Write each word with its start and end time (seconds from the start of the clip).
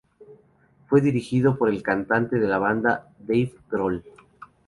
Fue 0.87 0.99
dirigido 0.99 1.59
por 1.59 1.69
el 1.69 1.83
cantante 1.83 2.39
de 2.39 2.47
la 2.47 2.57
banda 2.57 3.11
Dave 3.19 3.53
Grohl. 3.69 4.03